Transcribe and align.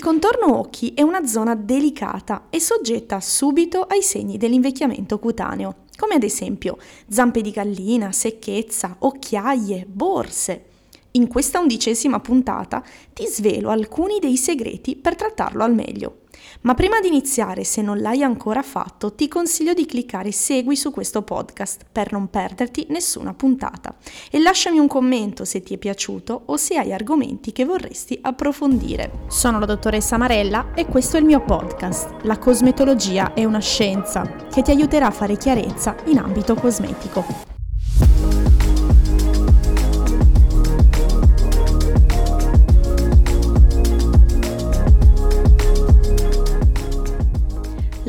Il 0.00 0.06
contorno 0.06 0.58
occhi 0.58 0.94
è 0.94 1.02
una 1.02 1.26
zona 1.26 1.54
delicata 1.54 2.46
e 2.48 2.58
soggetta 2.58 3.20
subito 3.20 3.82
ai 3.82 4.00
segni 4.00 4.38
dell'invecchiamento 4.38 5.18
cutaneo, 5.18 5.84
come 5.94 6.14
ad 6.14 6.22
esempio 6.22 6.78
zampe 7.06 7.42
di 7.42 7.50
gallina, 7.50 8.10
secchezza, 8.10 8.96
occhiaie, 9.00 9.84
borse. 9.86 10.69
In 11.12 11.26
questa 11.26 11.58
undicesima 11.58 12.20
puntata 12.20 12.84
ti 13.12 13.26
svelo 13.26 13.70
alcuni 13.70 14.18
dei 14.20 14.36
segreti 14.36 14.94
per 14.94 15.16
trattarlo 15.16 15.64
al 15.64 15.74
meglio. 15.74 16.18
Ma 16.62 16.74
prima 16.74 17.00
di 17.00 17.08
iniziare, 17.08 17.64
se 17.64 17.82
non 17.82 18.00
l'hai 18.00 18.22
ancora 18.22 18.62
fatto, 18.62 19.14
ti 19.14 19.26
consiglio 19.26 19.74
di 19.74 19.86
cliccare 19.86 20.30
segui 20.30 20.76
su 20.76 20.92
questo 20.92 21.22
podcast 21.22 21.84
per 21.90 22.12
non 22.12 22.28
perderti 22.28 22.86
nessuna 22.90 23.34
puntata 23.34 23.96
e 24.30 24.38
lasciami 24.38 24.78
un 24.78 24.86
commento 24.86 25.44
se 25.44 25.62
ti 25.62 25.74
è 25.74 25.78
piaciuto 25.78 26.42
o 26.46 26.56
se 26.56 26.76
hai 26.76 26.92
argomenti 26.92 27.50
che 27.50 27.64
vorresti 27.64 28.18
approfondire. 28.22 29.24
Sono 29.28 29.58
la 29.58 29.66
dottoressa 29.66 30.16
Marella 30.16 30.72
e 30.74 30.86
questo 30.86 31.16
è 31.16 31.20
il 31.20 31.26
mio 31.26 31.42
podcast. 31.42 32.22
La 32.22 32.38
cosmetologia 32.38 33.34
è 33.34 33.44
una 33.44 33.60
scienza 33.60 34.46
che 34.50 34.62
ti 34.62 34.70
aiuterà 34.70 35.06
a 35.06 35.12
fare 35.12 35.36
chiarezza 35.36 35.96
in 36.06 36.18
ambito 36.18 36.54
cosmetico. 36.54 37.49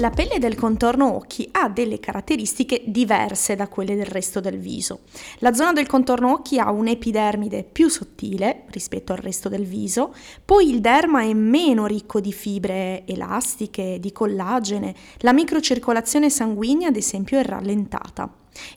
La 0.01 0.09
pelle 0.09 0.39
del 0.39 0.55
contorno 0.55 1.13
occhi 1.13 1.47
ha 1.51 1.69
delle 1.69 1.99
caratteristiche 1.99 2.81
diverse 2.87 3.55
da 3.55 3.67
quelle 3.67 3.95
del 3.95 4.07
resto 4.07 4.39
del 4.39 4.57
viso. 4.57 5.01
La 5.41 5.53
zona 5.53 5.73
del 5.73 5.85
contorno 5.85 6.31
occhi 6.31 6.57
ha 6.57 6.71
un'epidermide 6.71 7.63
più 7.63 7.87
sottile 7.87 8.63
rispetto 8.71 9.11
al 9.11 9.19
resto 9.19 9.47
del 9.47 9.63
viso, 9.63 10.15
poi 10.43 10.71
il 10.71 10.81
derma 10.81 11.21
è 11.21 11.31
meno 11.33 11.85
ricco 11.85 12.19
di 12.19 12.33
fibre 12.33 13.03
elastiche, 13.05 13.99
di 13.99 14.11
collagene, 14.11 14.95
la 15.20 15.34
microcircolazione 15.34 16.31
sanguigna 16.31 16.87
ad 16.87 16.95
esempio 16.95 17.37
è 17.37 17.43
rallentata. 17.43 18.27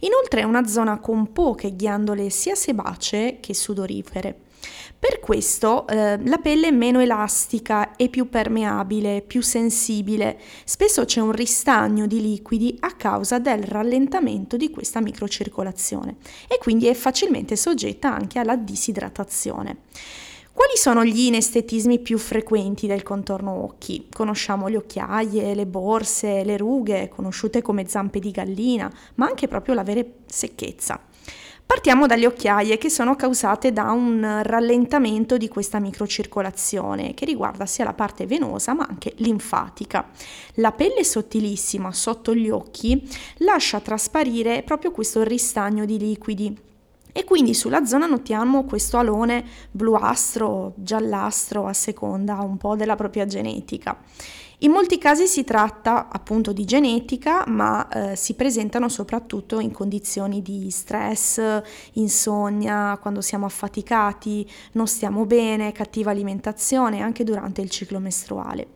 Inoltre 0.00 0.42
è 0.42 0.44
una 0.44 0.66
zona 0.66 0.98
con 0.98 1.32
poche 1.32 1.74
ghiandole 1.74 2.28
sia 2.28 2.54
sebacee 2.54 3.40
che 3.40 3.54
sudorifere. 3.54 4.43
Per 4.98 5.20
questo 5.20 5.86
eh, 5.86 6.18
la 6.24 6.38
pelle 6.38 6.68
è 6.68 6.70
meno 6.70 7.00
elastica 7.00 7.94
e 7.96 8.08
più 8.08 8.28
permeabile, 8.28 9.22
più 9.22 9.42
sensibile. 9.42 10.38
Spesso 10.64 11.04
c'è 11.04 11.20
un 11.20 11.32
ristagno 11.32 12.06
di 12.06 12.22
liquidi 12.22 12.76
a 12.80 12.92
causa 12.92 13.38
del 13.38 13.64
rallentamento 13.64 14.56
di 14.56 14.70
questa 14.70 15.00
microcircolazione 15.00 16.16
e 16.48 16.58
quindi 16.58 16.86
è 16.86 16.94
facilmente 16.94 17.56
soggetta 17.56 18.14
anche 18.14 18.38
alla 18.38 18.56
disidratazione. 18.56 19.78
Quali 20.54 20.76
sono 20.76 21.04
gli 21.04 21.22
inestetismi 21.22 21.98
più 21.98 22.16
frequenti 22.16 22.86
del 22.86 23.02
contorno 23.02 23.64
occhi? 23.64 24.06
Conosciamo 24.10 24.68
le 24.68 24.76
occhiaie, 24.76 25.52
le 25.52 25.66
borse, 25.66 26.44
le 26.44 26.56
rughe, 26.56 27.08
conosciute 27.08 27.60
come 27.60 27.88
zampe 27.88 28.20
di 28.20 28.30
gallina, 28.30 28.88
ma 29.16 29.26
anche 29.26 29.48
proprio 29.48 29.74
la 29.74 29.82
vera 29.82 30.04
secchezza. 30.26 31.00
Partiamo 31.66 32.06
dalle 32.06 32.26
occhiaie 32.26 32.76
che 32.76 32.90
sono 32.90 33.16
causate 33.16 33.72
da 33.72 33.90
un 33.90 34.40
rallentamento 34.42 35.38
di 35.38 35.48
questa 35.48 35.80
microcircolazione 35.80 37.14
che 37.14 37.24
riguarda 37.24 37.64
sia 37.64 37.84
la 37.84 37.94
parte 37.94 38.26
venosa 38.26 38.74
ma 38.74 38.86
anche 38.88 39.14
linfatica. 39.16 40.08
La 40.56 40.72
pelle 40.72 41.04
sottilissima 41.04 41.90
sotto 41.92 42.34
gli 42.34 42.50
occhi 42.50 43.02
lascia 43.38 43.80
trasparire 43.80 44.62
proprio 44.62 44.92
questo 44.92 45.22
ristagno 45.22 45.84
di 45.84 45.98
liquidi 45.98 46.56
e 47.16 47.24
quindi 47.24 47.54
sulla 47.54 47.84
zona 47.84 48.06
notiamo 48.06 48.64
questo 48.64 48.98
alone 48.98 49.44
bluastro, 49.70 50.72
giallastro 50.76 51.66
a 51.66 51.72
seconda 51.72 52.40
un 52.40 52.56
po' 52.56 52.76
della 52.76 52.96
propria 52.96 53.24
genetica. 53.24 53.96
In 54.58 54.70
molti 54.70 54.98
casi 54.98 55.27
si 55.27 55.44
tratta 55.44 56.08
appunto 56.08 56.52
di 56.52 56.64
genetica, 56.64 57.44
ma 57.48 57.88
eh, 57.88 58.16
si 58.16 58.34
presentano 58.34 58.88
soprattutto 58.88 59.58
in 59.58 59.72
condizioni 59.72 60.42
di 60.42 60.70
stress, 60.70 61.61
insonnia, 61.95 62.96
quando 63.01 63.20
siamo 63.20 63.46
affaticati, 63.46 64.48
non 64.73 64.86
stiamo 64.86 65.27
bene, 65.27 65.73
cattiva 65.73 66.12
alimentazione, 66.12 67.01
anche 67.01 67.24
durante 67.24 67.61
il 67.61 67.70
ciclo 67.70 67.98
mestruale. 67.98 68.73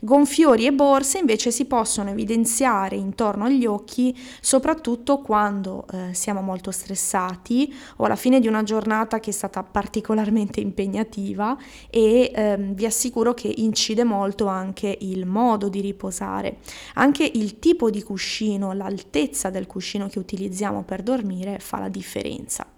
Gonfiori 0.00 0.64
e 0.64 0.72
borse 0.72 1.18
invece 1.18 1.50
si 1.50 1.64
possono 1.64 2.10
evidenziare 2.10 2.94
intorno 2.94 3.46
agli 3.46 3.66
occhi 3.66 4.16
soprattutto 4.40 5.18
quando 5.18 5.86
eh, 5.90 6.14
siamo 6.14 6.40
molto 6.40 6.70
stressati 6.70 7.74
o 7.96 8.04
alla 8.04 8.14
fine 8.14 8.38
di 8.38 8.46
una 8.46 8.62
giornata 8.62 9.18
che 9.18 9.30
è 9.30 9.32
stata 9.32 9.64
particolarmente 9.64 10.60
impegnativa 10.60 11.56
e 11.90 12.30
eh, 12.32 12.56
vi 12.58 12.86
assicuro 12.86 13.34
che 13.34 13.52
incide 13.56 14.04
molto 14.04 14.46
anche 14.46 14.96
il 15.00 15.26
modo 15.26 15.68
di 15.68 15.80
riposare, 15.80 16.58
anche 16.94 17.28
il 17.34 17.58
tipo 17.58 17.90
di 17.90 18.02
cuscino, 18.04 18.72
l'altezza 18.72 19.50
del 19.50 19.66
cuscino 19.66 20.06
che 20.06 20.20
utilizziamo 20.20 20.84
per 20.84 21.02
dormire 21.02 21.58
fa 21.58 21.80
la 21.80 21.88
differenza. 21.88 22.77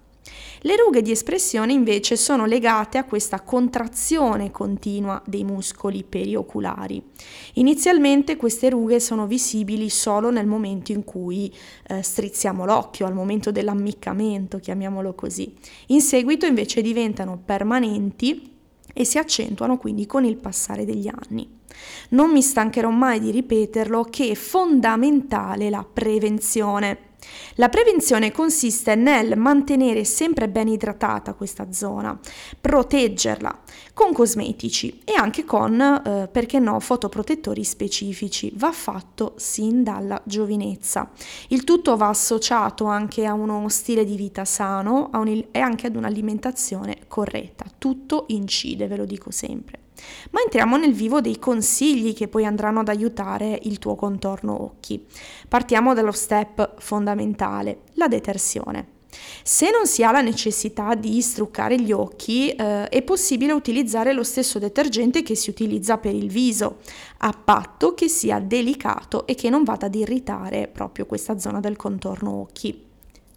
Le 0.61 0.75
rughe 0.75 1.01
di 1.01 1.11
espressione 1.11 1.73
invece 1.73 2.15
sono 2.15 2.45
legate 2.45 2.97
a 2.97 3.05
questa 3.05 3.41
contrazione 3.41 4.51
continua 4.51 5.21
dei 5.25 5.43
muscoli 5.43 6.03
perioculari. 6.03 7.01
Inizialmente 7.53 8.35
queste 8.35 8.69
rughe 8.69 8.99
sono 8.99 9.25
visibili 9.25 9.89
solo 9.89 10.29
nel 10.29 10.45
momento 10.45 10.91
in 10.91 11.03
cui 11.03 11.51
eh, 11.87 12.03
strizziamo 12.03 12.65
l'occhio, 12.65 13.05
al 13.07 13.13
momento 13.13 13.51
dell'ammiccamento, 13.51 14.59
chiamiamolo 14.59 15.15
così. 15.15 15.53
In 15.87 16.01
seguito 16.01 16.45
invece 16.45 16.81
diventano 16.81 17.41
permanenti 17.43 18.49
e 18.93 19.03
si 19.05 19.17
accentuano 19.17 19.77
quindi 19.77 20.05
con 20.05 20.25
il 20.25 20.37
passare 20.37 20.85
degli 20.85 21.07
anni. 21.07 21.59
Non 22.09 22.31
mi 22.31 22.41
stancherò 22.41 22.89
mai 22.89 23.19
di 23.19 23.31
ripeterlo 23.31 24.03
che 24.03 24.29
è 24.29 24.35
fondamentale 24.35 25.69
la 25.69 25.85
prevenzione 25.91 27.09
la 27.55 27.69
prevenzione 27.69 28.31
consiste 28.31 28.95
nel 28.95 29.37
mantenere 29.37 30.03
sempre 30.03 30.49
ben 30.49 30.67
idratata 30.67 31.33
questa 31.33 31.71
zona, 31.71 32.17
proteggerla 32.59 33.59
con 33.93 34.13
cosmetici 34.13 35.01
e 35.03 35.13
anche 35.13 35.43
con, 35.45 35.79
eh, 35.79 36.27
perché 36.31 36.59
no, 36.59 36.79
fotoprotettori 36.79 37.63
specifici. 37.63 38.51
Va 38.55 38.71
fatto 38.71 39.33
sin 39.37 39.83
dalla 39.83 40.21
giovinezza. 40.23 41.11
Il 41.49 41.63
tutto 41.63 41.95
va 41.97 42.07
associato 42.07 42.85
anche 42.85 43.25
a 43.25 43.33
uno 43.33 43.67
stile 43.69 44.05
di 44.05 44.15
vita 44.15 44.45
sano 44.45 45.09
un, 45.13 45.45
e 45.51 45.59
anche 45.59 45.87
ad 45.87 45.95
un'alimentazione 45.95 46.99
corretta. 47.07 47.65
Tutto 47.77 48.25
incide, 48.29 48.87
ve 48.87 48.97
lo 48.97 49.05
dico 49.05 49.31
sempre. 49.31 49.79
Ma 50.31 50.41
entriamo 50.41 50.77
nel 50.77 50.93
vivo 50.93 51.21
dei 51.21 51.39
consigli 51.39 52.13
che 52.13 52.27
poi 52.27 52.45
andranno 52.45 52.79
ad 52.79 52.89
aiutare 52.89 53.59
il 53.63 53.79
tuo 53.79 53.95
contorno 53.95 54.61
occhi. 54.61 55.05
Partiamo 55.47 55.93
dallo 55.93 56.11
step 56.11 56.79
fondamentale, 56.79 57.81
la 57.93 58.07
detersione. 58.07 58.99
Se 59.43 59.69
non 59.69 59.87
si 59.87 60.03
ha 60.03 60.11
la 60.11 60.21
necessità 60.21 60.95
di 60.95 61.21
struccare 61.21 61.79
gli 61.79 61.91
occhi, 61.91 62.49
eh, 62.49 62.87
è 62.87 63.01
possibile 63.01 63.51
utilizzare 63.51 64.13
lo 64.13 64.23
stesso 64.23 64.59
detergente 64.59 65.23
che 65.23 65.35
si 65.35 65.49
utilizza 65.49 65.97
per 65.97 66.15
il 66.15 66.29
viso, 66.29 66.77
a 67.19 67.31
patto 67.31 67.93
che 67.93 68.07
sia 68.07 68.39
delicato 68.39 69.27
e 69.27 69.35
che 69.35 69.49
non 69.49 69.63
vada 69.63 69.87
ad 69.87 69.95
irritare 69.95 70.67
proprio 70.67 71.05
questa 71.05 71.37
zona 71.37 71.59
del 71.59 71.75
contorno 71.75 72.39
occhi. 72.39 72.89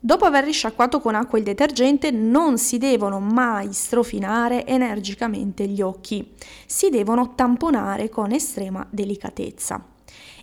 Dopo 0.06 0.26
aver 0.26 0.44
risciacquato 0.44 1.00
con 1.00 1.15
acqua 1.15 1.38
il 1.38 1.44
detergente 1.44 2.10
non 2.10 2.59
si 2.59 2.76
devono 2.76 3.20
mai 3.20 3.72
strofinare 3.72 4.66
energicamente 4.66 5.66
gli 5.66 5.81
occhi, 5.81 6.31
si 6.66 6.91
devono 6.91 7.34
tamponare 7.34 8.10
con 8.10 8.31
estrema 8.31 8.87
delicatezza. 8.91 9.82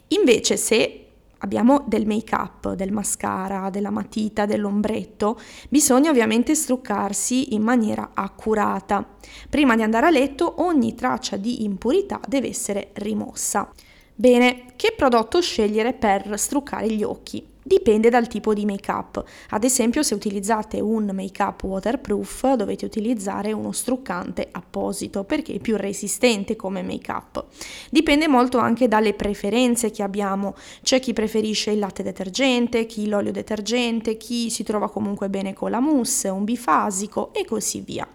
Invece 0.07 0.57
se 0.57 1.05
abbiamo 1.37 1.83
del 1.85 2.07
make 2.07 2.33
up, 2.33 2.73
del 2.73 2.91
mascara, 2.91 3.69
della 3.69 3.91
matita, 3.91 4.47
dell'ombretto, 4.47 5.39
bisogna 5.69 6.09
ovviamente 6.09 6.55
struccarsi 6.55 7.53
in 7.53 7.61
maniera 7.61 8.13
accurata. 8.15 9.07
Prima 9.47 9.75
di 9.75 9.83
andare 9.83 10.07
a 10.07 10.09
letto 10.09 10.55
ogni 10.63 10.95
traccia 10.95 11.37
di 11.37 11.65
impurità 11.65 12.19
deve 12.27 12.47
essere 12.47 12.89
rimossa. 12.93 13.71
Bene, 14.15 14.73
che 14.75 14.95
prodotto 14.97 15.39
scegliere 15.39 15.93
per 15.93 16.33
struccare 16.39 16.91
gli 16.91 17.03
occhi? 17.03 17.50
Dipende 17.63 18.09
dal 18.09 18.27
tipo 18.27 18.53
di 18.53 18.65
make 18.65 18.91
up. 18.91 19.23
Ad 19.49 19.63
esempio, 19.63 20.01
se 20.01 20.15
utilizzate 20.15 20.79
un 20.79 21.11
make 21.13 21.41
up 21.43 21.63
waterproof, 21.63 22.55
dovete 22.55 22.85
utilizzare 22.85 23.51
uno 23.51 23.71
struccante 23.71 24.47
apposito 24.51 25.23
perché 25.23 25.53
è 25.53 25.59
più 25.59 25.77
resistente 25.77 26.55
come 26.55 26.81
make 26.81 27.11
up. 27.11 27.45
Dipende 27.89 28.27
molto 28.27 28.57
anche 28.57 28.87
dalle 28.87 29.13
preferenze 29.13 29.91
che 29.91 30.01
abbiamo. 30.01 30.55
C'è 30.81 30.99
chi 30.99 31.13
preferisce 31.13 31.71
il 31.71 31.79
latte 31.79 32.01
detergente, 32.01 32.85
chi 32.85 33.07
l'olio 33.07 33.31
detergente, 33.31 34.17
chi 34.17 34.49
si 34.49 34.63
trova 34.63 34.89
comunque 34.89 35.29
bene 35.29 35.53
con 35.53 35.69
la 35.69 35.79
mousse, 35.79 36.29
un 36.29 36.43
bifasico 36.43 37.31
e 37.33 37.45
così 37.45 37.81
via. 37.81 38.07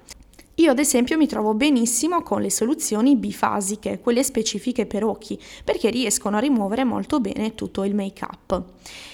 Io 0.59 0.71
ad 0.71 0.79
esempio 0.79 1.19
mi 1.19 1.27
trovo 1.27 1.53
benissimo 1.53 2.23
con 2.23 2.41
le 2.41 2.51
soluzioni 2.51 3.15
bifasiche, 3.15 4.01
quelle 4.01 4.23
specifiche 4.23 4.87
per 4.87 5.05
occhi, 5.05 5.39
perché 5.63 5.91
riescono 5.91 6.39
a 6.39 6.41
rimuovere 6.41 6.83
molto 6.83 7.21
bene 7.21 7.55
tutto 7.55 7.85
il 7.85 7.95
make-up. 7.95 8.65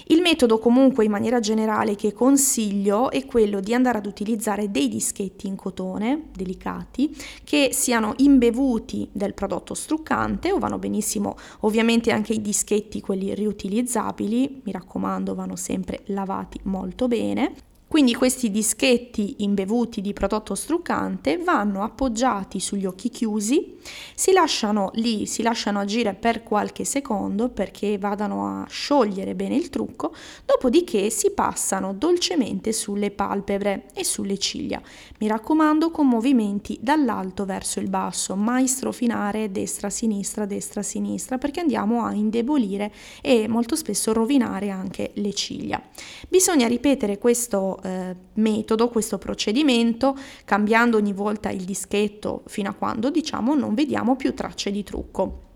Il 0.06 0.20
metodo 0.20 0.60
comunque 0.60 1.04
in 1.04 1.10
maniera 1.10 1.40
generale 1.40 1.96
che 1.96 2.12
consiglio 2.12 3.10
è 3.10 3.26
quello 3.26 3.58
di 3.58 3.74
andare 3.74 3.98
ad 3.98 4.06
utilizzare 4.06 4.70
dei 4.70 4.86
dischetti 4.86 5.48
in 5.48 5.56
cotone 5.56 6.28
delicati 6.32 7.12
che 7.42 7.70
siano 7.72 8.14
imbevuti 8.18 9.08
del 9.10 9.34
prodotto 9.34 9.74
struccante 9.74 10.52
o 10.52 10.58
vanno 10.58 10.78
benissimo 10.78 11.36
ovviamente 11.60 12.12
anche 12.12 12.34
i 12.34 12.40
dischetti 12.40 13.00
quelli 13.00 13.34
riutilizzabili, 13.34 14.60
mi 14.62 14.70
raccomando 14.70 15.34
vanno 15.34 15.56
sempre 15.56 16.02
lavati 16.06 16.60
molto 16.62 17.08
bene 17.08 17.70
quindi 17.92 18.14
questi 18.14 18.50
dischetti 18.50 19.34
imbevuti 19.40 20.00
di 20.00 20.14
prodotto 20.14 20.54
struccante 20.54 21.36
vanno 21.36 21.82
appoggiati 21.82 22.58
sugli 22.58 22.86
occhi 22.86 23.10
chiusi, 23.10 23.76
si 24.14 24.32
lasciano 24.32 24.92
lì, 24.94 25.26
si 25.26 25.42
lasciano 25.42 25.78
agire 25.78 26.14
per 26.14 26.42
qualche 26.42 26.86
secondo 26.86 27.50
perché 27.50 27.98
vadano 27.98 28.46
a 28.46 28.66
sciogliere 28.66 29.34
bene 29.34 29.56
il 29.56 29.68
trucco, 29.68 30.14
dopodiché 30.46 31.10
si 31.10 31.32
passano 31.32 31.92
dolcemente 31.92 32.72
sulle 32.72 33.10
palpebre 33.10 33.88
e 33.92 34.04
sulle 34.04 34.38
ciglia. 34.38 34.80
Mi 35.18 35.26
raccomando 35.26 35.90
con 35.90 36.08
movimenti 36.08 36.78
dall'alto 36.80 37.44
verso 37.44 37.78
il 37.78 37.90
basso, 37.90 38.36
mai 38.36 38.68
strofinare 38.68 39.50
destra-sinistra, 39.50 40.46
destra-sinistra 40.46 41.36
perché 41.36 41.60
andiamo 41.60 42.04
a 42.04 42.14
indebolire 42.14 42.90
e 43.20 43.48
molto 43.48 43.76
spesso 43.76 44.14
rovinare 44.14 44.70
anche 44.70 45.10
le 45.16 45.34
ciglia. 45.34 45.78
Bisogna 46.30 46.66
ripetere 46.66 47.18
questo 47.18 47.80
eh, 47.82 48.16
metodo, 48.34 48.88
questo 48.88 49.18
procedimento, 49.18 50.16
cambiando 50.44 50.96
ogni 50.96 51.12
volta 51.12 51.50
il 51.50 51.64
dischetto 51.64 52.42
fino 52.46 52.70
a 52.70 52.74
quando 52.74 53.10
diciamo 53.10 53.54
non 53.54 53.74
vediamo 53.74 54.16
più 54.16 54.34
tracce 54.34 54.70
di 54.70 54.82
trucco. 54.82 55.50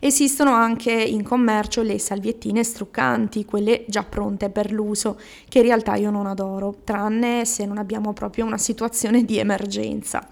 Esistono 0.00 0.52
anche 0.52 0.92
in 0.92 1.24
commercio 1.24 1.82
le 1.82 1.98
salviettine 1.98 2.62
struccanti, 2.62 3.44
quelle 3.44 3.84
già 3.88 4.04
pronte 4.04 4.48
per 4.48 4.70
l'uso, 4.70 5.18
che 5.48 5.58
in 5.58 5.64
realtà 5.64 5.96
io 5.96 6.10
non 6.10 6.26
adoro, 6.26 6.76
tranne 6.84 7.44
se 7.44 7.66
non 7.66 7.78
abbiamo 7.78 8.12
proprio 8.12 8.44
una 8.44 8.58
situazione 8.58 9.24
di 9.24 9.38
emergenza. 9.38 10.28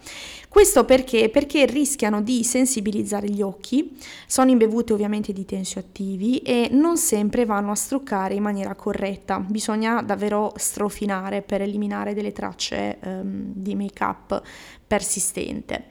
Questo 0.48 0.84
perché? 0.84 1.28
Perché 1.28 1.66
rischiano 1.66 2.22
di 2.22 2.42
sensibilizzare 2.42 3.28
gli 3.28 3.42
occhi, 3.42 3.94
sono 4.26 4.50
imbevute 4.50 4.94
ovviamente 4.94 5.32
di 5.32 5.44
tensioattivi 5.44 6.38
e 6.38 6.68
non 6.70 6.96
sempre 6.96 7.44
vanno 7.44 7.72
a 7.72 7.74
struccare 7.74 8.34
in 8.34 8.42
maniera 8.42 8.74
corretta, 8.74 9.38
bisogna 9.38 10.00
davvero 10.00 10.52
strofinare 10.56 11.42
per 11.42 11.60
eliminare 11.60 12.14
delle 12.14 12.32
tracce 12.32 12.98
um, 13.02 13.52
di 13.52 13.74
make 13.74 14.02
up 14.02 14.42
persistente. 14.86 15.88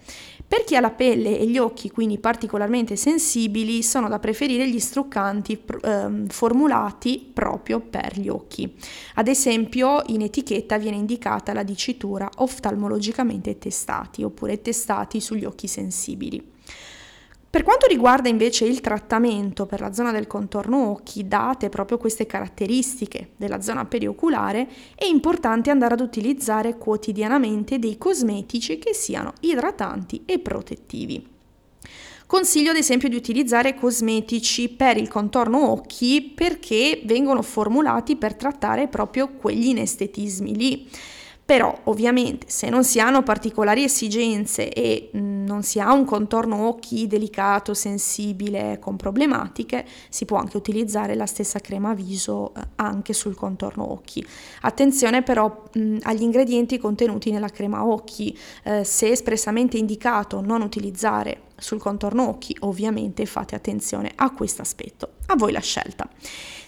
Per 0.47 0.63
chi 0.63 0.75
ha 0.75 0.80
la 0.80 0.92
pelle 0.92 1.39
e 1.39 1.47
gli 1.47 1.57
occhi 1.57 1.89
quindi 1.89 2.19
particolarmente 2.19 2.95
sensibili 2.95 3.81
sono 3.81 4.07
da 4.07 4.19
preferire 4.19 4.69
gli 4.69 4.80
struccanti 4.80 5.59
eh, 5.81 6.24
formulati 6.27 7.30
proprio 7.33 7.80
per 7.80 8.19
gli 8.19 8.30
occhi. 8.30 8.71
Ad 9.15 9.27
esempio 9.27 10.03
in 10.07 10.21
etichetta 10.21 10.77
viene 10.77 10.97
indicata 10.97 11.51
la 11.51 11.63
dicitura 11.63 12.30
oftalmologicamente 12.38 13.57
testati 13.57 14.24
oppure 14.24 14.62
testati 14.62 15.19
sugli 15.19 15.45
occhi 15.45 15.68
sensibili. 15.68 16.53
Per 17.55 17.63
quanto 17.63 17.87
riguarda 17.87 18.27
invece 18.27 18.65
il 18.65 18.81
trattamento 18.81 19.65
per 19.65 19.79
la 19.79 19.93
zona 19.93 20.11
del 20.11 20.27
contorno 20.27 20.89
occhi, 20.89 21.25
date 21.25 21.69
proprio 21.69 21.97
queste 21.97 22.25
caratteristiche 22.25 23.29
della 23.37 23.61
zona 23.61 23.85
perioculare, 23.85 24.67
è 24.93 25.05
importante 25.05 25.69
andare 25.69 25.93
ad 25.93 26.01
utilizzare 26.01 26.77
quotidianamente 26.77 27.79
dei 27.79 27.97
cosmetici 27.97 28.77
che 28.77 28.93
siano 28.93 29.31
idratanti 29.39 30.23
e 30.25 30.39
protettivi. 30.39 31.25
Consiglio 32.25 32.71
ad 32.71 32.75
esempio 32.75 33.07
di 33.07 33.15
utilizzare 33.15 33.73
cosmetici 33.75 34.67
per 34.67 34.97
il 34.97 35.07
contorno 35.07 35.71
occhi 35.71 36.33
perché 36.35 37.03
vengono 37.05 37.41
formulati 37.41 38.17
per 38.17 38.35
trattare 38.35 38.89
proprio 38.89 39.29
quegli 39.29 39.67
inestetismi 39.67 40.57
lì. 40.57 40.89
Però 41.45 41.73
ovviamente 41.83 42.47
se 42.49 42.69
non 42.69 42.83
si 42.83 42.99
hanno 42.99 43.21
particolari 43.21 43.83
esigenze 43.83 44.73
e 44.73 45.11
mm, 45.15 45.34
non 45.45 45.63
si 45.63 45.80
ha 45.80 45.94
un 45.94 46.06
contorno 46.06 46.68
occhi 46.68 47.07
delicato, 47.07 47.74
sensibile, 47.74 48.80
con 48.80 48.95
problematiche, 48.95 49.86
si 50.09 50.25
può 50.25 50.38
anche 50.38 50.57
utilizzare 50.57 51.15
la 51.15 51.25
stessa 51.25 51.59
crema 51.59 51.94
viso 51.94 52.53
eh, 52.53 52.62
anche 52.75 53.13
sul 53.13 53.36
contorno 53.36 53.92
occhi. 53.92 54.25
Attenzione 54.62 55.24
però 55.24 55.63
mh, 55.71 55.97
agli 56.01 56.24
ingredienti 56.24 56.77
contenuti 56.77 57.31
nella 57.31 57.50
crema 57.50 57.86
occhi, 57.86 58.38
eh, 58.63 58.83
se 58.83 59.09
espressamente 59.09 59.77
indicato 59.77 60.42
non 60.42 60.62
utilizzare 60.62 61.44
sul 61.57 61.80
contorno 61.80 62.27
occhi, 62.27 62.56
ovviamente 62.62 63.25
fate 63.25 63.56
attenzione 63.56 64.12
a 64.15 64.31
questo 64.31 64.62
aspetto. 64.62 65.13
A 65.27 65.36
voi 65.36 65.51
la 65.51 65.62
scelta. 65.62 66.07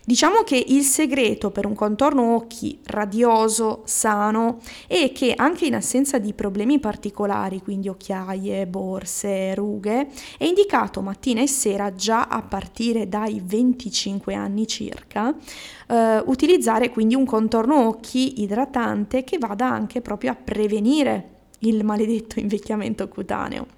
Diciamo 0.07 0.43
che 0.43 0.55
il 0.55 0.83
segreto 0.83 1.51
per 1.51 1.65
un 1.65 1.75
contorno 1.75 2.33
occhi 2.33 2.79
radioso, 2.85 3.81
sano, 3.83 4.59
è 4.87 5.11
che 5.11 5.33
anche 5.35 5.65
in 5.65 5.75
assenza 5.75 6.17
di 6.17 6.31
problemi 6.31 6.79
particolari, 6.79 7.61
quindi 7.61 7.89
occhiaie, 7.89 8.67
borse, 8.67 9.53
rughe, 9.53 10.07
è 10.37 10.45
indicato 10.45 11.01
mattina 11.01 11.41
e 11.41 11.47
sera 11.47 11.93
già 11.93 12.27
a 12.27 12.41
partire 12.41 13.09
dai 13.09 13.41
25 13.43 14.33
anni 14.33 14.65
circa, 14.65 15.35
eh, 15.89 16.23
utilizzare 16.25 16.89
quindi 16.89 17.13
un 17.13 17.25
contorno 17.25 17.85
occhi 17.85 18.41
idratante 18.41 19.25
che 19.25 19.37
vada 19.37 19.69
anche 19.69 19.99
proprio 19.99 20.31
a 20.31 20.35
prevenire 20.35 21.31
il 21.59 21.83
maledetto 21.83 22.39
invecchiamento 22.39 23.09
cutaneo. 23.09 23.76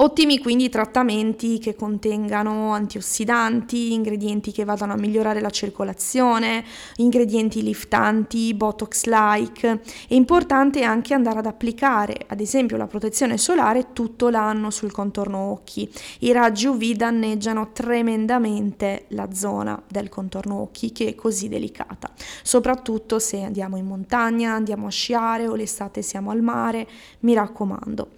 Ottimi 0.00 0.38
quindi 0.38 0.68
trattamenti 0.68 1.58
che 1.58 1.74
contengano 1.74 2.72
antiossidanti, 2.72 3.92
ingredienti 3.92 4.52
che 4.52 4.64
vadano 4.64 4.92
a 4.92 4.96
migliorare 4.96 5.40
la 5.40 5.50
circolazione, 5.50 6.64
ingredienti 6.96 7.62
liftanti, 7.62 8.54
botox-like. 8.54 9.80
È 10.06 10.14
importante 10.14 10.84
anche 10.84 11.14
andare 11.14 11.40
ad 11.40 11.46
applicare, 11.46 12.16
ad 12.28 12.40
esempio, 12.40 12.76
la 12.76 12.86
protezione 12.86 13.38
solare 13.38 13.92
tutto 13.92 14.28
l'anno 14.28 14.70
sul 14.70 14.92
contorno 14.92 15.38
occhi. 15.50 15.90
I 16.20 16.30
raggi 16.30 16.66
UV 16.66 16.92
danneggiano 16.92 17.72
tremendamente 17.72 19.06
la 19.08 19.32
zona 19.32 19.82
del 19.88 20.08
contorno 20.08 20.60
occhi 20.60 20.92
che 20.92 21.08
è 21.08 21.14
così 21.14 21.48
delicata, 21.48 22.10
soprattutto 22.42 23.18
se 23.18 23.42
andiamo 23.42 23.76
in 23.76 23.86
montagna, 23.86 24.52
andiamo 24.52 24.86
a 24.86 24.90
sciare 24.90 25.48
o 25.48 25.54
l'estate 25.54 26.02
siamo 26.02 26.30
al 26.30 26.40
mare, 26.40 26.86
mi 27.20 27.34
raccomando. 27.34 28.08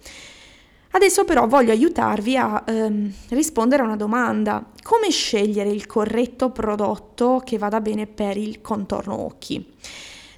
Adesso 0.91 1.23
però 1.23 1.47
voglio 1.47 1.71
aiutarvi 1.71 2.35
a 2.35 2.63
ehm, 2.67 3.13
rispondere 3.29 3.81
a 3.81 3.85
una 3.85 3.95
domanda. 3.95 4.65
Come 4.81 5.09
scegliere 5.09 5.69
il 5.69 5.85
corretto 5.85 6.49
prodotto 6.49 7.41
che 7.45 7.57
vada 7.57 7.79
bene 7.79 8.07
per 8.07 8.35
il 8.35 8.61
contorno 8.61 9.17
occhi? 9.19 9.65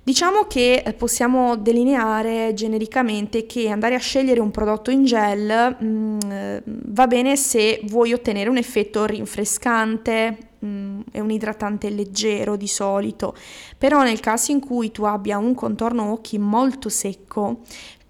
Diciamo 0.06 0.48
che 0.48 0.84
eh, 0.86 0.94
possiamo 0.94 1.56
delineare 1.56 2.52
genericamente 2.54 3.46
che 3.46 3.70
andare 3.70 3.96
a 3.96 4.00
scegliere 4.00 4.42
un 4.42 4.52
prodotto 4.52 4.92
in 4.92 5.06
gel 5.06 5.78
mh, 5.80 5.86
mm, 5.86 6.58
va 6.66 7.08
bene 7.08 7.38
se 7.38 7.80
vuoi 7.86 8.12
ottenere 8.12 8.50
un 8.50 8.58
effetto 8.58 9.06
rinfrescante, 9.06 10.38
mh, 10.60 10.68
mm, 10.68 11.00
è 11.10 11.22
un 11.22 11.32
idratante 11.32 11.90
leggero 11.90 12.58
di 12.58 12.68
solito, 12.68 13.34
però 13.78 14.04
nel 14.04 14.20
caso 14.20 14.52
in 14.52 14.60
cui 14.60 14.92
tu 14.92 15.04
abbia 15.04 15.38
un 15.38 15.56
contorno 15.56 16.12
occhi 16.12 16.38
molto 16.38 16.90
secco, 16.90 17.62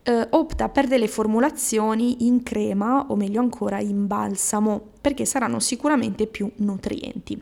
eh, 0.04 0.28
opta 0.32 0.70
per 0.70 0.88
delle 0.88 1.08
formulazioni 1.08 2.26
in 2.28 2.44
crema 2.44 3.06
o 3.08 3.16
meglio 3.16 3.40
ancora 3.40 3.80
in 3.80 4.06
balsamo 4.06 4.82
perché 5.02 5.26
saranno 5.26 5.60
sicuramente 5.60 6.28
più 6.28 6.50
nutrienti. 6.58 7.42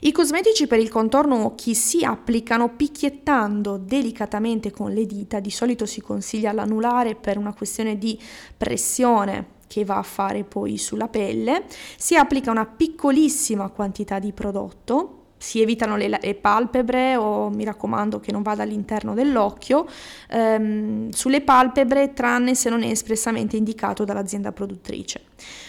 I 0.00 0.12
cosmetici 0.12 0.66
per 0.66 0.80
il 0.80 0.90
contorno 0.90 1.44
occhi 1.44 1.74
si 1.74 2.04
applicano 2.04 2.70
picchiettando 2.70 3.78
delicatamente 3.78 4.70
con 4.70 4.92
le 4.92 5.06
dita, 5.06 5.40
di 5.40 5.50
solito 5.50 5.86
si 5.86 6.00
consiglia 6.00 6.52
l'anulare 6.52 7.14
per 7.14 7.38
una 7.38 7.54
questione 7.54 7.96
di 7.96 8.18
pressione 8.56 9.60
che 9.68 9.84
va 9.84 9.96
a 9.96 10.02
fare 10.02 10.44
poi 10.44 10.76
sulla 10.76 11.08
pelle, 11.08 11.64
si 11.96 12.16
applica 12.16 12.50
una 12.50 12.66
piccolissima 12.66 13.70
quantità 13.70 14.18
di 14.18 14.32
prodotto 14.32 15.21
si 15.42 15.60
evitano 15.60 15.96
le, 15.96 16.06
le, 16.08 16.34
palpebre 16.34 17.16
o 17.16 17.50
mi 17.50 17.64
raccomando 17.64 18.20
che 18.20 18.30
non 18.30 18.42
vada 18.42 18.62
all'interno 18.62 19.12
dell'occhio, 19.12 19.86
ehm, 20.30 21.10
sulle 21.10 21.40
palpebre 21.40 22.12
tranne 22.12 22.54
se 22.54 22.70
non 22.70 22.84
è 22.84 22.88
espressamente 22.88 23.56
indicato 23.56 24.04
dall'azienda 24.04 24.52
produttrice. 24.52 25.22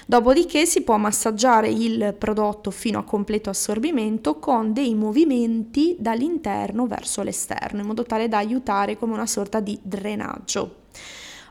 Dopodiché 0.05 0.67
si 0.67 0.83
può 0.83 0.97
massaggiare 0.97 1.69
il 1.69 2.13
prodotto 2.15 2.69
fino 2.69 2.99
a 2.99 3.03
completo 3.03 3.49
assorbimento 3.49 4.37
con 4.37 4.73
dei 4.73 4.93
movimenti 4.93 5.95
dall'interno 5.97 6.85
verso 6.85 7.23
l'esterno 7.23 7.81
in 7.81 7.87
modo 7.87 8.03
tale 8.03 8.27
da 8.27 8.37
aiutare 8.37 8.95
come 8.95 9.13
una 9.13 9.25
sorta 9.25 9.59
di 9.59 9.79
drenaggio. 9.81 10.81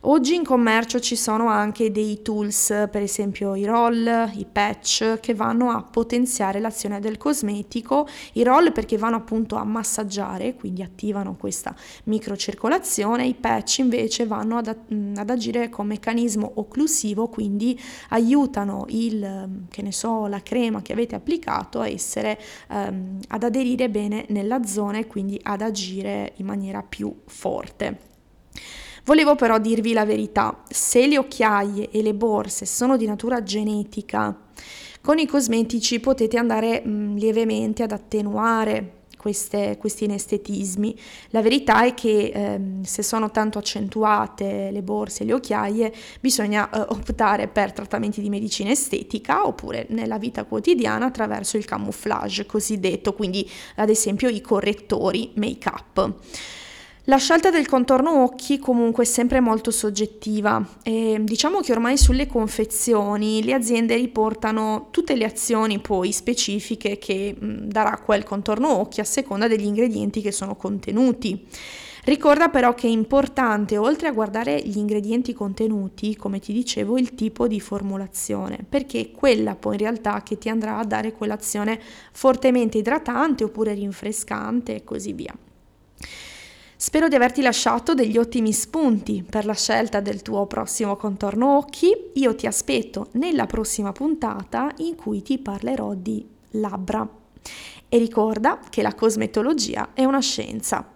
Oggi 0.04 0.34
in 0.34 0.42
commercio 0.42 0.98
ci 0.98 1.14
sono 1.14 1.46
anche 1.46 1.92
dei 1.92 2.22
tools, 2.22 2.88
per 2.90 3.02
esempio 3.02 3.54
i 3.54 3.64
roll, 3.64 4.32
i 4.34 4.44
patch, 4.50 5.20
che 5.20 5.32
vanno 5.32 5.70
a 5.70 5.80
potenziare 5.84 6.58
l'azione 6.58 6.98
del 6.98 7.16
cosmetico. 7.16 8.08
I 8.32 8.42
roll 8.42 8.72
perché 8.72 8.98
vanno 8.98 9.14
appunto 9.14 9.54
a 9.54 9.62
massaggiare, 9.62 10.56
quindi 10.56 10.82
attivano 10.82 11.36
questa 11.36 11.72
microcircolazione, 12.04 13.24
i 13.24 13.34
patch 13.34 13.78
invece 13.78 14.26
vanno 14.26 14.56
ad, 14.56 14.76
ad 15.14 15.30
agire 15.30 15.68
con 15.68 15.86
meccanismo 15.86 16.50
occlusivo, 16.56 17.28
quindi 17.28 17.80
aiutano 18.08 18.86
il, 18.88 19.66
che 19.70 19.82
ne 19.82 19.92
so, 19.92 20.26
la 20.26 20.42
crema 20.42 20.82
che 20.82 20.92
avete 20.92 21.14
applicato 21.14 21.78
a 21.78 21.86
essere, 21.86 22.40
ehm, 22.70 23.20
ad 23.28 23.44
aderire 23.44 23.88
bene 23.88 24.24
nella 24.30 24.64
zona 24.64 24.98
e 24.98 25.06
quindi 25.06 25.38
ad 25.40 25.60
agire 25.60 26.32
in 26.38 26.46
maniera 26.46 26.82
più 26.82 27.14
forte. 27.26 28.10
Volevo 29.04 29.34
però 29.34 29.58
dirvi 29.58 29.92
la 29.92 30.04
verità, 30.04 30.62
se 30.68 31.08
le 31.08 31.18
occhiaie 31.18 31.90
e 31.90 32.02
le 32.02 32.14
borse 32.14 32.66
sono 32.66 32.96
di 32.96 33.06
natura 33.06 33.42
genetica, 33.42 34.36
con 35.00 35.18
i 35.18 35.26
cosmetici 35.26 35.98
potete 35.98 36.38
andare 36.38 36.82
mh, 36.84 36.90
mm, 36.90 37.16
lievemente 37.16 37.82
ad 37.82 37.90
attenuare 37.90 39.00
queste, 39.16 39.76
questi 39.78 40.04
inestetismi. 40.04 40.96
La 41.30 41.42
verità 41.42 41.84
è 41.84 41.94
che 41.94 42.30
ehm, 42.32 42.82
se 42.82 43.02
sono 43.02 43.32
tanto 43.32 43.58
accentuate 43.58 44.70
le 44.70 44.82
borse 44.82 45.24
e 45.24 45.26
le 45.26 45.32
occhiaie, 45.32 45.92
bisogna 46.20 46.70
eh, 46.70 46.78
optare 46.88 47.48
per 47.48 47.72
trattamenti 47.72 48.20
di 48.20 48.28
medicina 48.28 48.70
estetica 48.70 49.46
oppure 49.46 49.86
nella 49.90 50.18
vita 50.18 50.44
quotidiana 50.44 51.06
attraverso 51.06 51.56
il 51.56 51.64
camouflage 51.64 52.46
cosiddetto, 52.46 53.14
quindi 53.14 53.48
ad 53.76 53.88
esempio 53.88 54.28
i 54.28 54.40
correttori 54.40 55.32
make-up. 55.34 56.14
La 57.06 57.16
scelta 57.16 57.50
del 57.50 57.66
contorno 57.66 58.22
occhi 58.22 58.60
comunque 58.60 59.02
è 59.02 59.06
sempre 59.06 59.40
molto 59.40 59.72
soggettiva 59.72 60.64
e 60.84 61.18
diciamo 61.20 61.58
che 61.58 61.72
ormai 61.72 61.98
sulle 61.98 62.28
confezioni 62.28 63.42
le 63.42 63.54
aziende 63.54 63.96
riportano 63.96 64.86
tutte 64.92 65.16
le 65.16 65.24
azioni 65.24 65.80
poi 65.80 66.12
specifiche 66.12 66.98
che 66.98 67.34
mh, 67.36 67.64
darà 67.64 67.98
quel 67.98 68.22
contorno 68.22 68.78
occhi 68.78 69.00
a 69.00 69.04
seconda 69.04 69.48
degli 69.48 69.64
ingredienti 69.64 70.20
che 70.20 70.30
sono 70.30 70.54
contenuti. 70.54 71.44
Ricorda 72.04 72.50
però 72.50 72.72
che 72.72 72.86
è 72.86 72.90
importante, 72.90 73.76
oltre 73.78 74.06
a 74.06 74.12
guardare 74.12 74.60
gli 74.62 74.76
ingredienti 74.76 75.32
contenuti, 75.32 76.14
come 76.14 76.38
ti 76.38 76.52
dicevo, 76.52 76.98
il 76.98 77.16
tipo 77.16 77.48
di 77.48 77.58
formulazione, 77.58 78.64
perché 78.68 79.00
è 79.00 79.10
quella 79.10 79.56
poi 79.56 79.74
in 79.74 79.80
realtà 79.80 80.22
che 80.22 80.38
ti 80.38 80.48
andrà 80.48 80.78
a 80.78 80.84
dare 80.84 81.12
quell'azione 81.12 81.80
fortemente 82.12 82.78
idratante 82.78 83.42
oppure 83.42 83.74
rinfrescante 83.74 84.76
e 84.76 84.84
così 84.84 85.12
via. 85.12 85.36
Spero 86.82 87.06
di 87.06 87.14
averti 87.14 87.42
lasciato 87.42 87.94
degli 87.94 88.18
ottimi 88.18 88.52
spunti 88.52 89.22
per 89.22 89.44
la 89.44 89.54
scelta 89.54 90.00
del 90.00 90.20
tuo 90.20 90.48
prossimo 90.48 90.96
contorno 90.96 91.56
occhi. 91.56 92.10
Io 92.14 92.34
ti 92.34 92.48
aspetto 92.48 93.06
nella 93.12 93.46
prossima 93.46 93.92
puntata 93.92 94.68
in 94.78 94.96
cui 94.96 95.22
ti 95.22 95.38
parlerò 95.38 95.94
di 95.94 96.26
labbra. 96.54 97.08
E 97.88 97.98
ricorda 97.98 98.58
che 98.68 98.82
la 98.82 98.96
cosmetologia 98.96 99.90
è 99.94 100.04
una 100.04 100.18
scienza. 100.18 100.91